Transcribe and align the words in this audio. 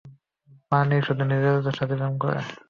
বানি 0.71 0.97
শুধু 1.07 1.23
নিজের 1.25 1.75
সাথে 1.77 1.93
প্রেম 1.93 2.13
করে। 2.21 2.39